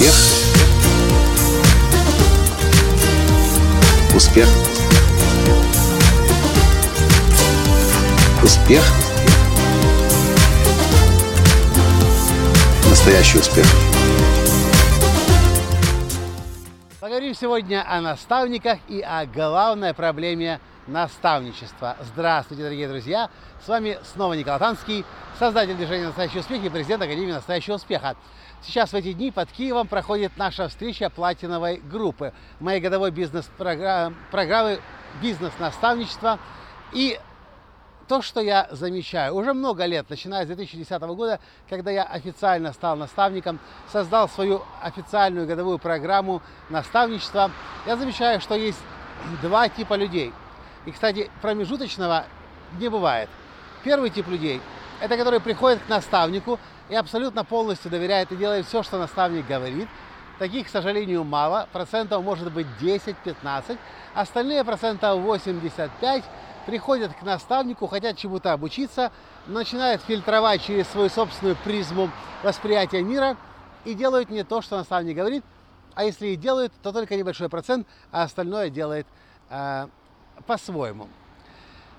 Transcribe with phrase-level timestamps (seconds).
[0.00, 0.14] Успех.
[4.14, 4.48] Успех.
[8.42, 8.82] Успех.
[12.88, 13.66] Настоящий успех.
[16.98, 21.96] Поговорим сегодня о наставниках и о главной проблеме наставничества.
[22.00, 23.30] Здравствуйте, дорогие друзья!
[23.64, 25.04] С вами снова Николай Танский,
[25.38, 28.16] создатель движения «Настоящий успех» и президент Академии «Настоящего успеха».
[28.62, 34.80] Сейчас в эти дни под Киевом проходит наша встреча платиновой группы, моей годовой бизнес-программы
[35.22, 36.38] «Бизнес-наставничество».
[36.92, 37.18] И
[38.08, 42.96] то, что я замечаю, уже много лет, начиная с 2010 года, когда я официально стал
[42.96, 43.60] наставником,
[43.92, 47.52] создал свою официальную годовую программу наставничества,
[47.86, 48.80] я замечаю, что есть
[49.40, 50.32] два типа людей.
[50.86, 52.24] И, кстати, промежуточного
[52.78, 53.28] не бывает.
[53.84, 54.60] Первый тип людей–
[55.00, 59.88] это которые приходят к наставнику и абсолютно полностью доверяют и делают все, что наставник говорит.
[60.38, 61.68] Таких, к сожалению, мало.
[61.72, 63.78] Процентов может быть 10-15.
[64.14, 66.24] Остальные процентов 85
[66.66, 69.12] приходят к наставнику, хотят чему-то обучиться,
[69.46, 72.10] начинают фильтровать через свою собственную призму
[72.42, 73.36] восприятия мира
[73.84, 75.44] и делают не то, что наставник говорит,
[75.94, 79.06] а если и делают, то только небольшой процент, а остальное делает
[79.48, 79.88] э,
[80.46, 81.08] по-своему.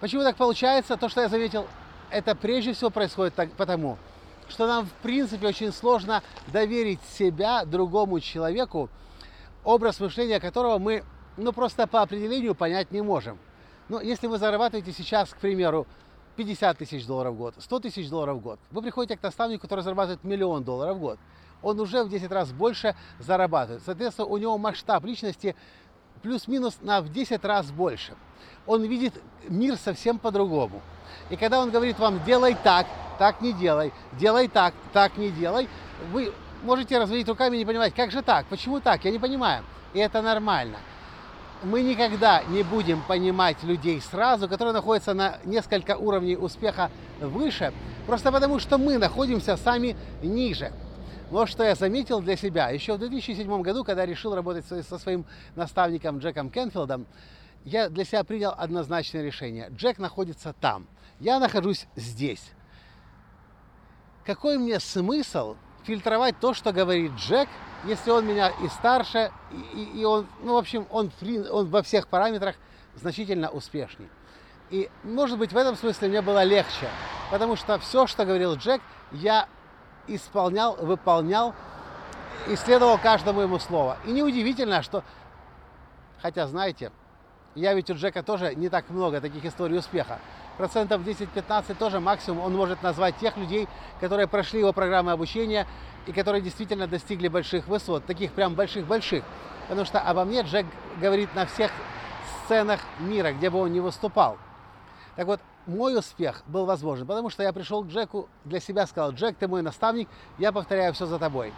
[0.00, 0.96] Почему так получается?
[0.96, 1.66] То, что я заметил,
[2.10, 3.98] это прежде всего происходит так, потому,
[4.48, 8.90] что нам в принципе очень сложно доверить себя другому человеку,
[9.64, 11.04] образ мышления которого мы
[11.36, 13.38] ну, просто по определению понять не можем.
[13.88, 15.86] Но если вы зарабатываете сейчас, к примеру,
[16.36, 19.80] 50 тысяч долларов в год, 100 тысяч долларов в год, вы приходите к наставнику, который
[19.80, 21.18] зарабатывает миллион долларов в год,
[21.62, 23.82] он уже в 10 раз больше зарабатывает.
[23.84, 25.54] Соответственно, у него масштаб личности
[26.22, 28.14] плюс-минус на в 10 раз больше.
[28.66, 29.14] Он видит
[29.48, 30.80] мир совсем по-другому.
[31.30, 32.86] И когда он говорит вам, делай так,
[33.18, 35.68] так не делай, делай так, так не делай,
[36.12, 39.64] вы можете разводить руками и не понимать, как же так, почему так, я не понимаю.
[39.94, 40.78] И это нормально.
[41.64, 46.90] Мы никогда не будем понимать людей сразу, которые находятся на несколько уровней успеха
[47.20, 47.72] выше,
[48.06, 50.72] просто потому что мы находимся сами ниже.
[51.32, 52.68] Вот что я заметил для себя.
[52.68, 55.24] Еще в 2007 году, когда решил работать со своим
[55.56, 57.06] наставником Джеком Кенфилдом,
[57.64, 59.70] я для себя принял однозначное решение.
[59.70, 60.86] Джек находится там,
[61.20, 62.52] я нахожусь здесь.
[64.26, 67.48] Какой мне смысл фильтровать то, что говорит Джек,
[67.86, 69.32] если он меня и старше,
[69.72, 71.10] и, и он, ну, в общем, он,
[71.50, 72.56] он во всех параметрах
[72.94, 74.10] значительно успешней.
[74.68, 76.90] И, может быть, в этом смысле мне было легче,
[77.30, 78.82] потому что все, что говорил Джек,
[79.12, 79.48] я
[80.06, 81.54] исполнял, выполнял,
[82.48, 83.96] исследовал каждому ему слово.
[84.04, 85.04] И неудивительно, что,
[86.20, 86.92] хотя, знаете,
[87.54, 90.18] я ведь у Джека тоже не так много таких историй успеха.
[90.56, 93.68] Процентов 10-15 тоже максимум он может назвать тех людей,
[94.00, 95.66] которые прошли его программы обучения
[96.06, 99.22] и которые действительно достигли больших высот, таких прям больших-больших.
[99.68, 100.66] Потому что обо мне Джек
[101.00, 101.70] говорит на всех
[102.44, 104.38] сценах мира, где бы он ни выступал.
[105.16, 109.12] Так вот, мой успех был возможен, потому что я пришел к Джеку для себя, сказал,
[109.12, 110.08] Джек, ты мой наставник,
[110.38, 111.52] я повторяю все за тобой.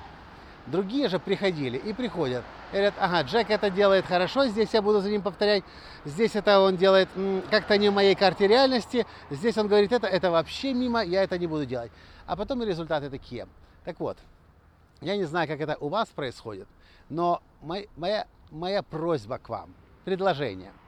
[0.67, 2.43] Другие же приходили и приходят.
[2.73, 5.63] Говорят, ага, Джек это делает хорошо, здесь я буду за ним повторять.
[6.05, 7.09] Здесь это он делает
[7.51, 9.07] как-то не в моей карте реальности.
[9.31, 11.93] Здесь он говорит, это, это вообще мимо, я это не буду делать.
[12.27, 13.47] А потом и результаты такие.
[13.85, 14.17] Так вот,
[15.03, 16.67] я не знаю, как это у вас происходит,
[17.11, 20.73] но мой, моя, моя просьба к вам, предложение–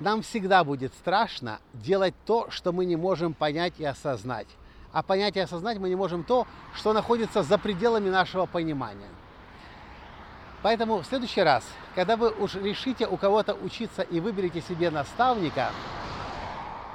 [0.00, 4.48] нам всегда будет страшно делать то, что мы не можем понять и осознать.
[4.92, 9.08] А понять и осознать мы не можем то, что находится за пределами нашего понимания.
[10.62, 15.70] Поэтому в следующий раз, когда вы уж решите у кого-то учиться и выберете себе наставника,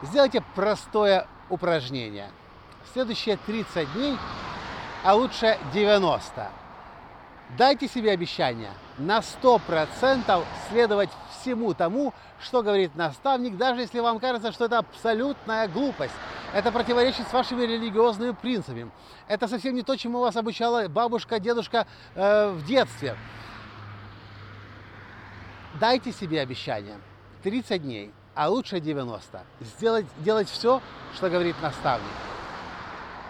[0.01, 2.29] сделайте простое упражнение.
[2.93, 4.17] Следующие 30 дней,
[5.03, 6.49] а лучше 90,
[7.57, 11.09] дайте себе обещание на 100% следовать
[11.45, 16.13] всему тому, что говорит наставник, даже если вам кажется, что это абсолютная глупость.
[16.53, 18.89] Это противоречит с вашими религиозными принципами.
[19.27, 21.85] Это совсем не то, чему вас обучала бабушка, дедушка
[22.15, 23.15] э, в детстве.
[25.79, 26.97] Дайте себе обещание.
[27.43, 29.43] 30 дней, а лучше 90.
[29.59, 30.81] Сделать, делать все,
[31.13, 32.07] что говорит наставник.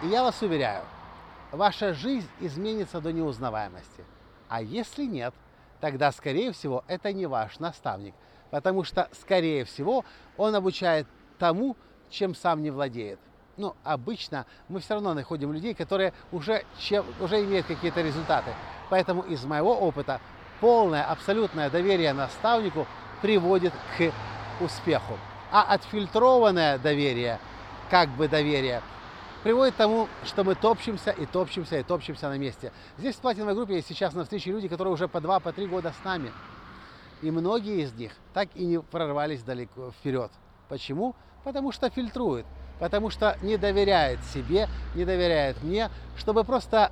[0.02, 0.84] И я вас уверяю,
[1.50, 4.04] ваша жизнь изменится до неузнаваемости.
[4.48, 5.34] А если нет,
[5.80, 8.14] тогда, скорее всего, это не ваш наставник,
[8.50, 10.04] потому что, скорее всего,
[10.36, 11.06] он обучает
[11.38, 11.76] тому,
[12.10, 13.18] чем сам не владеет.
[13.56, 18.50] Но обычно мы все равно находим людей, которые уже, чем, уже имеют какие-то результаты.
[18.90, 20.20] Поэтому из моего опыта
[20.60, 22.86] полное, абсолютное доверие наставнику
[23.22, 24.12] приводит к
[24.62, 25.18] успеху.
[25.50, 27.38] А отфильтрованное доверие,
[27.90, 28.82] как бы доверие,
[29.46, 32.72] приводит к тому, что мы топчемся и топчемся и топчемся на месте.
[32.98, 35.94] Здесь в платиновой группе сейчас на встрече люди, которые уже по два, по три года
[36.02, 36.32] с нами.
[37.22, 40.32] И многие из них так и не прорвались далеко вперед.
[40.68, 41.14] Почему?
[41.44, 42.44] Потому что фильтруют,
[42.80, 46.90] потому что не доверяет себе, не доверяет мне, чтобы просто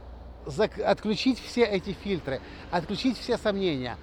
[0.87, 2.41] отключить все эти фильтры,
[2.71, 3.97] отключить все сомнения,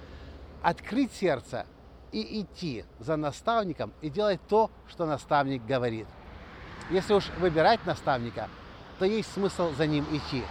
[0.60, 1.64] открыть сердце
[2.12, 6.06] и идти за наставником и делать то, что наставник говорит.
[6.90, 8.48] Если уж выбирать наставника,
[8.98, 10.44] то есть смысл за ним идти.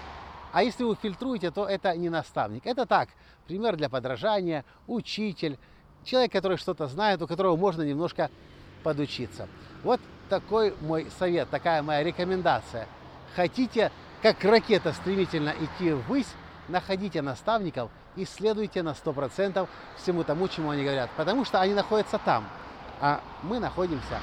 [0.52, 2.66] А если вы фильтруете, то это не наставник.
[2.66, 3.10] Это так,
[3.48, 5.58] пример для подражания, учитель,
[6.04, 8.30] человек, который что-то знает, у которого можно немножко
[8.84, 9.48] подучиться.
[9.84, 12.88] Вот такой мой совет, такая моя рекомендация.
[13.36, 13.92] Хотите,
[14.22, 16.34] как ракета стремительно идти ввысь,
[16.68, 21.10] находите наставников и следуйте на 100% всему тому, чему они говорят.
[21.16, 22.46] Потому что они находятся там,
[23.00, 24.20] а мы находимся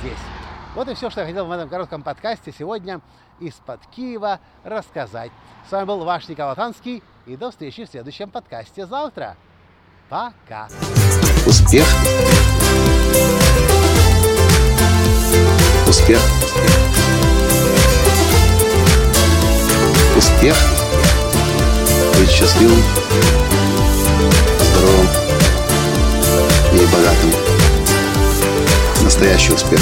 [0.00, 0.39] здесь.
[0.74, 3.00] Вот и все, что я хотел в этом коротком подкасте сегодня
[3.40, 5.32] из-под Киева рассказать.
[5.68, 9.36] С вами был ваш Николай Танский, и до встречи в следующем подкасте завтра.
[10.08, 10.68] Пока.
[11.46, 11.86] Успех.
[15.88, 16.20] Успех.
[20.16, 20.56] Успех.
[22.16, 22.82] Быть счастливым,
[24.60, 25.08] здоровым
[26.74, 27.30] и богатым.
[29.02, 29.80] Настоящий успех.